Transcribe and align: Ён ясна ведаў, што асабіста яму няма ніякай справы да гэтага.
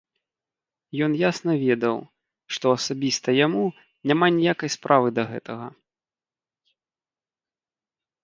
Ён 1.07 1.11
ясна 1.31 1.53
ведаў, 1.65 1.97
што 2.55 2.65
асабіста 2.77 3.35
яму 3.45 3.65
няма 4.11 4.25
ніякай 4.37 4.69
справы 4.77 5.07
да 5.17 5.23
гэтага. 5.33 5.67